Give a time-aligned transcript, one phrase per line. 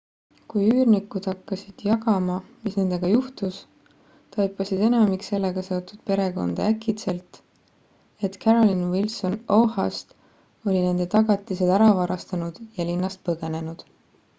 [0.51, 3.59] kui üürnikud hakkasid jagama mis nendega juhtus
[4.37, 7.39] taipasid enamik sellega seotud perekondi äkitselt
[8.29, 10.17] et carolyn wilson oha-st
[10.71, 13.87] oli nende tagatised ära varastanud ja linnast põgenenud